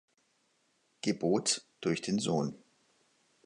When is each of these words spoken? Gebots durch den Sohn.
Gebots 1.03 1.67
durch 1.79 2.01
den 2.01 2.17
Sohn. 2.17 2.55